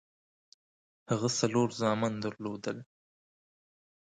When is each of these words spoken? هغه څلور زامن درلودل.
هغه 1.09 1.27
څلور 1.39 1.67
زامن 1.81 2.13
درلودل. 2.23 2.77